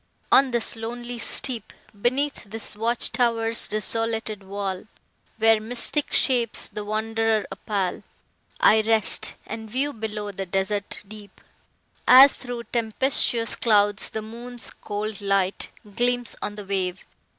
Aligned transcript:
On 0.31 0.49
this 0.49 0.75
lonely 0.75 1.19
steep, 1.19 1.71
Beneath 2.01 2.43
this 2.45 2.75
watch 2.75 3.11
tow'r's 3.11 3.67
desolated 3.67 4.41
wall, 4.41 4.85
Where 5.37 5.61
mystic 5.61 6.11
shapes 6.11 6.67
the 6.67 6.83
wonderer 6.83 7.45
appall, 7.51 8.01
I 8.59 8.81
rest; 8.81 9.35
and 9.45 9.69
view 9.69 9.93
below 9.93 10.31
the 10.31 10.47
desert 10.47 11.03
deep, 11.07 11.39
As 12.07 12.37
through 12.37 12.63
tempestuous 12.73 13.55
clouds 13.55 14.09
the 14.09 14.23
moon's 14.23 14.71
cold 14.71 15.21
light 15.21 15.69
Gleams 15.95 16.35
on 16.41 16.55
the 16.55 16.65
wave. 16.65 17.05